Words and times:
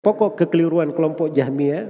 pokok 0.00 0.40
kekeliruan 0.40 0.92
kelompok 0.92 1.32
Jahmiyah 1.32 1.88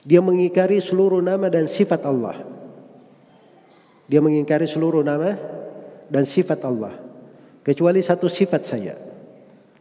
dia 0.00 0.20
mengingkari 0.24 0.80
seluruh 0.80 1.20
nama 1.20 1.52
dan 1.52 1.68
sifat 1.68 2.00
Allah. 2.08 2.40
Dia 4.08 4.18
mengingkari 4.24 4.64
seluruh 4.64 5.04
nama 5.04 5.36
dan 6.08 6.24
sifat 6.24 6.64
Allah. 6.64 6.96
Kecuali 7.60 8.00
satu 8.00 8.26
sifat 8.26 8.62
saja. 8.64 8.96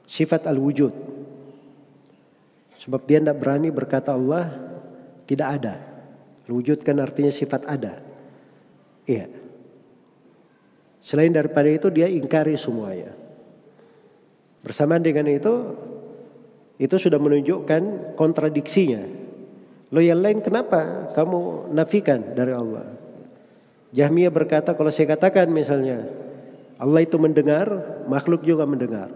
Sifat 0.06 0.46
al-wujud. 0.46 0.92
Sebab 2.80 3.02
dia 3.08 3.24
tidak 3.24 3.40
berani 3.40 3.72
berkata 3.72 4.12
Allah 4.12 4.52
tidak 5.24 5.48
ada. 5.60 5.76
Wujud 6.50 6.82
kan 6.82 6.98
artinya 6.98 7.30
sifat 7.30 7.62
ada. 7.70 8.02
Iya. 9.06 9.30
Selain 11.00 11.30
daripada 11.30 11.70
itu 11.70 11.88
dia 11.94 12.10
ingkari 12.10 12.58
semuanya. 12.58 13.14
Bersamaan 14.66 15.06
dengan 15.06 15.30
itu, 15.30 15.78
itu 16.80 16.96
sudah 16.96 17.20
menunjukkan 17.20 18.16
kontradiksinya. 18.16 19.04
Lo 19.92 20.00
yang 20.00 20.24
lain 20.24 20.40
kenapa 20.40 21.12
kamu 21.12 21.70
nafikan 21.76 22.32
dari 22.32 22.56
Allah? 22.56 22.88
Jahmiyah 23.92 24.32
berkata 24.32 24.72
kalau 24.78 24.88
saya 24.94 25.12
katakan 25.12 25.52
misalnya 25.52 26.08
Allah 26.80 27.04
itu 27.04 27.20
mendengar, 27.20 27.68
makhluk 28.08 28.48
juga 28.48 28.64
mendengar. 28.64 29.12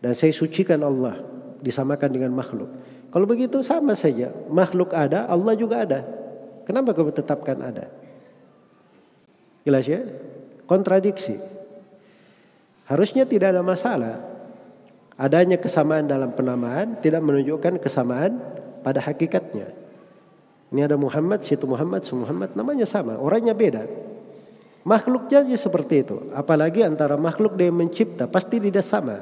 Dan 0.00 0.16
saya 0.16 0.32
sucikan 0.32 0.80
Allah 0.80 1.20
disamakan 1.60 2.08
dengan 2.08 2.32
makhluk. 2.32 2.72
Kalau 3.12 3.28
begitu 3.28 3.60
sama 3.60 3.92
saja, 3.92 4.32
makhluk 4.48 4.96
ada, 4.96 5.28
Allah 5.28 5.52
juga 5.52 5.84
ada. 5.84 6.00
Kenapa 6.64 6.96
kamu 6.96 7.12
tetapkan 7.12 7.60
ada? 7.60 7.92
Jelas 9.66 9.84
ya? 9.84 10.00
Kontradiksi. 10.64 11.36
Harusnya 12.88 13.28
tidak 13.28 13.52
ada 13.52 13.60
masalah. 13.60 14.24
Adanya 15.20 15.60
kesamaan 15.60 16.08
dalam 16.08 16.32
penamaan 16.32 16.96
tidak 16.96 17.20
menunjukkan 17.20 17.76
kesamaan 17.76 18.40
pada 18.80 19.04
hakikatnya. 19.04 19.68
Ini 20.72 20.88
ada 20.88 20.96
Muhammad, 20.96 21.44
situ 21.44 21.68
Muhammad, 21.68 22.08
situ 22.08 22.16
Muhammad, 22.16 22.56
namanya 22.56 22.88
sama, 22.88 23.20
orangnya 23.20 23.52
beda. 23.52 23.84
Makhluk 24.80 25.28
jadi 25.28 25.52
seperti 25.60 26.08
itu. 26.08 26.16
Apalagi 26.32 26.80
antara 26.80 27.20
makhluk 27.20 27.52
dan 27.52 27.76
mencipta 27.76 28.24
pasti 28.24 28.56
tidak 28.56 28.80
sama. 28.80 29.20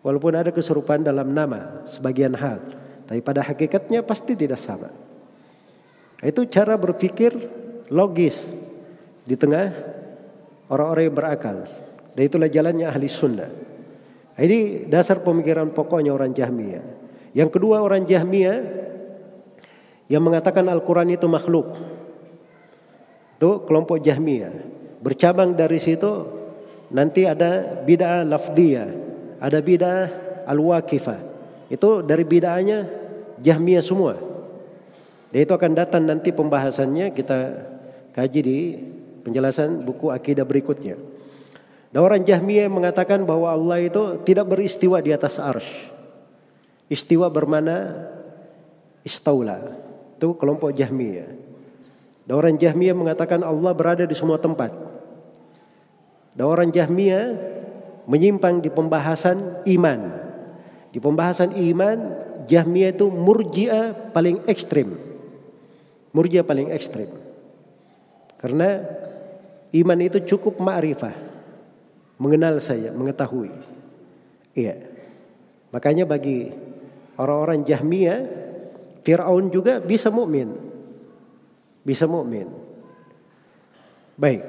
Walaupun 0.00 0.32
ada 0.32 0.48
keserupaan 0.48 1.04
dalam 1.04 1.28
nama 1.28 1.84
sebagian 1.84 2.32
hal. 2.32 2.64
Tapi 3.04 3.20
pada 3.20 3.44
hakikatnya 3.44 4.00
pasti 4.00 4.32
tidak 4.32 4.56
sama. 4.56 4.88
Itu 6.24 6.48
cara 6.48 6.72
berpikir 6.80 7.36
logis 7.92 8.48
di 9.28 9.36
tengah 9.36 9.76
orang-orang 10.72 11.04
yang 11.04 11.16
berakal. 11.20 11.58
Dan 12.16 12.22
itulah 12.24 12.48
jalannya 12.48 12.88
ahli 12.88 13.06
sunnah. 13.12 13.71
Ini 14.36 14.88
dasar 14.88 15.20
pemikiran 15.20 15.72
pokoknya 15.76 16.12
orang 16.12 16.32
Jahmiyah. 16.32 16.84
Yang 17.36 17.50
kedua 17.56 17.84
orang 17.84 18.08
Jahmiyah 18.08 18.58
yang 20.08 20.22
mengatakan 20.24 20.64
Al-Quran 20.68 21.12
itu 21.12 21.28
makhluk. 21.28 21.76
Itu 23.36 23.64
kelompok 23.68 24.00
Jahmiyah. 24.00 24.52
Bercabang 25.02 25.52
dari 25.52 25.76
situ 25.82 26.08
nanti 26.92 27.28
ada 27.28 27.82
bid'ah 27.82 28.24
lafdiyah, 28.24 28.88
ada 29.40 29.58
bid'ah 29.60 30.00
al-waqifah. 30.48 31.20
Itu 31.68 32.04
dari 32.04 32.24
bid'ahnya 32.24 32.78
Jahmiyah 33.40 33.84
semua. 33.84 34.14
Dan 35.32 35.38
itu 35.48 35.52
akan 35.52 35.72
datang 35.72 36.04
nanti 36.04 36.28
pembahasannya 36.28 37.16
kita 37.16 37.38
kaji 38.12 38.40
di 38.44 38.58
penjelasan 39.24 39.80
buku 39.84 40.12
akidah 40.12 40.44
berikutnya. 40.44 41.11
Dan 41.92 42.00
orang 42.00 42.24
Jahmiyah 42.24 42.72
mengatakan 42.72 43.20
bahwa 43.28 43.52
Allah 43.52 43.84
itu 43.84 44.16
tidak 44.24 44.48
beristiwa 44.48 44.96
di 45.04 45.12
atas 45.12 45.36
arsh. 45.36 45.92
Istiwa 46.88 47.28
bermana 47.28 48.08
istaula. 49.04 49.60
Itu 50.16 50.32
kelompok 50.40 50.72
Jahmiyah. 50.72 51.28
Dan 52.24 52.32
orang 52.32 52.56
Jahmiyah 52.56 52.96
mengatakan 52.96 53.44
Allah 53.44 53.76
berada 53.76 54.08
di 54.08 54.16
semua 54.16 54.40
tempat. 54.40 54.72
Dan 56.32 56.48
orang 56.48 56.72
Jahmiyah 56.72 57.36
menyimpang 58.08 58.64
di 58.64 58.72
pembahasan 58.72 59.60
iman. 59.68 60.00
Di 60.96 60.96
pembahasan 60.96 61.52
iman, 61.60 61.98
Jahmiyah 62.48 62.96
itu 62.96 63.12
murjiah 63.12 63.92
paling 64.16 64.40
ekstrim. 64.48 64.96
Murjiah 66.16 66.44
paling 66.44 66.72
ekstrim. 66.72 67.12
Karena 68.40 68.80
iman 69.76 69.98
itu 70.00 70.24
cukup 70.24 70.56
ma'rifah 70.56 71.31
mengenal 72.22 72.62
saya, 72.62 72.94
mengetahui. 72.94 73.50
Iya. 74.54 74.78
Makanya 75.74 76.06
bagi 76.06 76.54
orang-orang 77.18 77.66
Jahmiyah, 77.66 78.22
Firaun 79.02 79.50
juga 79.50 79.82
bisa 79.82 80.06
mukmin. 80.14 80.54
Bisa 81.82 82.06
mukmin. 82.06 82.46
Baik. 84.14 84.46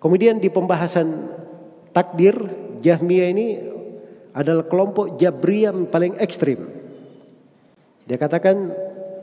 Kemudian 0.00 0.40
di 0.40 0.48
pembahasan 0.48 1.28
takdir, 1.92 2.40
Jahmiyah 2.80 3.28
ini 3.28 3.46
adalah 4.32 4.64
kelompok 4.64 5.20
Jabriyah 5.20 5.76
paling 5.92 6.16
ekstrim. 6.16 6.64
Dia 8.08 8.16
katakan 8.16 8.72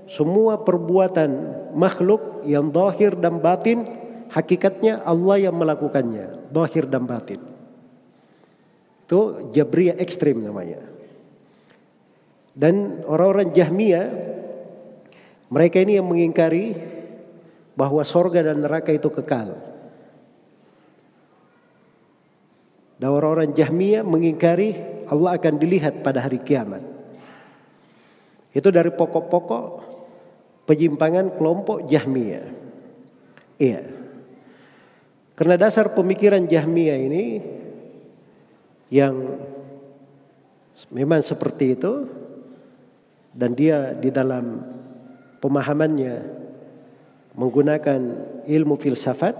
semua 0.05 0.61
perbuatan 0.61 1.29
makhluk 1.73 2.45
yang 2.45 2.69
zahir 2.69 3.13
dan 3.17 3.41
batin 3.41 3.85
hakikatnya 4.31 5.03
Allah 5.03 5.49
yang 5.49 5.55
melakukannya, 5.57 6.49
zahir 6.49 6.85
dan 6.87 7.05
batin. 7.05 7.50
Itu 9.11 9.51
Jabriyah 9.51 9.99
ekstrim 9.99 10.39
namanya. 10.39 10.79
Dan 12.55 13.03
orang-orang 13.03 13.51
Jahmiyah 13.51 14.07
mereka 15.51 15.83
ini 15.83 15.99
yang 15.99 16.07
mengingkari 16.07 16.72
bahwa 17.75 18.07
sorga 18.07 18.39
dan 18.39 18.63
neraka 18.63 18.95
itu 18.95 19.11
kekal. 19.11 19.59
Dan 23.03 23.11
orang-orang 23.11 23.51
Jahmiyah 23.51 24.07
mengingkari 24.07 24.79
Allah 25.11 25.35
akan 25.35 25.59
dilihat 25.59 25.99
pada 26.07 26.23
hari 26.23 26.39
kiamat. 26.39 26.79
Itu 28.55 28.72
dari 28.72 28.95
pokok-pokok 28.95 29.66
penyimpangan 30.72 31.35
kelompok 31.35 31.83
Jahmiyah. 31.83 32.47
Iya. 33.59 33.83
Karena 35.35 35.59
dasar 35.59 35.91
pemikiran 35.91 36.47
Jahmiyah 36.47 36.95
ini 37.11 37.23
yang 38.91 39.40
memang 40.91 41.24
seperti 41.24 41.79
itu 41.79 42.06
dan 43.31 43.56
dia 43.56 43.96
di 43.96 44.12
dalam 44.12 44.59
pemahamannya 45.40 46.16
menggunakan 47.40 48.02
ilmu 48.44 48.75
filsafat 48.75 49.35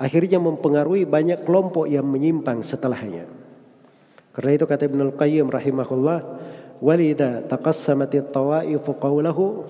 akhirnya 0.00 0.40
mempengaruhi 0.40 1.04
banyak 1.04 1.44
kelompok 1.44 1.84
yang 1.86 2.08
menyimpang 2.08 2.64
setelahnya. 2.64 3.28
Karena 4.34 4.50
itu 4.56 4.64
kata 4.66 4.90
Ibnu 4.90 5.14
Qayyim 5.14 5.46
rahimahullah 5.46 6.18
walida 6.82 7.44
taqassamat 7.46 8.10
at-tawaifu 8.10 8.98
qawlahu 8.98 9.62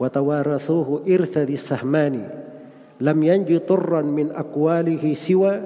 wa 0.00 0.08
tawarathuhu 0.10 1.06
irtha 1.06 1.46
sahmani 1.54 2.26
lam 2.98 3.18
yanju 3.22 3.62
turran 3.62 4.10
min 4.10 4.34
aqwalihi 4.34 5.14
siwa 5.14 5.62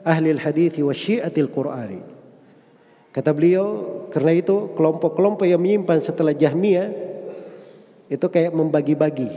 ahli 0.00 0.32
al-hadith 0.32 0.80
wa 0.80 0.96
syi'atil 0.96 1.52
qur'ani 1.52 2.19
Kata 3.10 3.34
beliau, 3.34 3.66
karena 4.14 4.38
itu 4.38 4.70
kelompok-kelompok 4.78 5.42
yang 5.42 5.58
menyimpan 5.58 5.98
setelah 5.98 6.30
Jahmiyah 6.30 6.88
itu 8.06 8.26
kayak 8.30 8.54
membagi-bagi, 8.54 9.30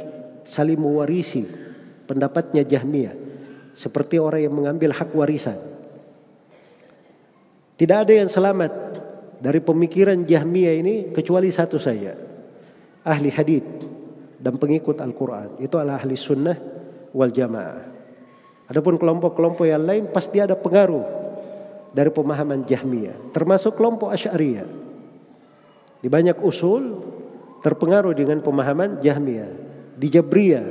saling 0.45 0.77
mewarisi 0.77 1.45
pendapatnya 2.05 2.61
Jahmiyah. 2.61 3.17
Seperti 3.73 4.21
orang 4.21 4.45
yang 4.45 4.53
mengambil 4.53 4.93
hak 4.93 5.09
warisan. 5.17 5.57
Tidak 7.73 7.97
ada 8.05 8.13
yang 8.13 8.29
selamat 8.29 8.69
dari 9.41 9.57
pemikiran 9.57 10.21
Jahmiyah 10.21 10.75
ini 10.77 10.95
kecuali 11.09 11.49
satu 11.49 11.81
saja. 11.81 12.13
Ahli 13.01 13.33
hadith 13.33 13.65
dan 14.37 14.61
pengikut 14.61 15.01
Al-Quran. 15.01 15.57
Itu 15.57 15.81
adalah 15.81 15.97
ahli 15.97 16.13
sunnah 16.13 16.53
wal 17.17 17.33
jamaah. 17.33 17.81
Adapun 18.69 19.01
kelompok-kelompok 19.01 19.65
yang 19.65 19.81
lain 19.81 20.13
pasti 20.13 20.37
ada 20.37 20.53
pengaruh 20.53 21.22
dari 21.93 22.09
pemahaman 22.09 22.65
Jahmiyah, 22.65 23.31
termasuk 23.31 23.77
kelompok 23.77 24.09
Asy'ariyah. 24.11 24.65
Di 26.03 26.11
banyak 26.11 26.41
usul 26.43 26.99
terpengaruh 27.63 28.11
dengan 28.11 28.43
pemahaman 28.43 28.99
Jahmiyah. 28.99 29.51
Di 29.95 30.11
Jabriyah 30.11 30.67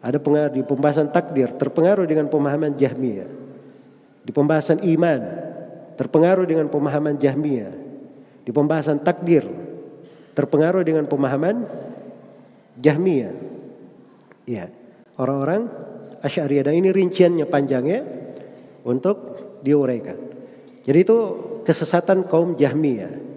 ada 0.00 0.16
pengaruh 0.16 0.54
di 0.54 0.62
pembahasan 0.64 1.12
takdir 1.12 1.52
terpengaruh 1.52 2.08
dengan 2.08 2.30
pemahaman 2.32 2.72
Jahmiyah. 2.72 3.28
Di 4.24 4.32
pembahasan 4.32 4.80
iman 4.80 5.20
terpengaruh 6.00 6.48
dengan 6.48 6.72
pemahaman 6.72 7.20
Jahmiyah. 7.20 7.74
Di 8.46 8.50
pembahasan 8.54 9.04
takdir 9.04 9.44
terpengaruh 10.32 10.80
dengan 10.86 11.04
pemahaman 11.04 11.68
Jahmiyah. 12.80 13.34
Ya, 14.48 14.72
orang-orang 15.20 15.68
Asy'ariyah 16.24 16.72
dan 16.72 16.80
ini 16.80 16.96
rinciannya 16.96 17.44
panjangnya 17.44 18.00
untuk 18.88 19.36
diuraikan. 19.62 20.16
Jadi 20.80 20.98
itu 21.00 21.18
kesesatan 21.64 22.26
kaum 22.26 22.56
Jahmiyah. 22.56 23.29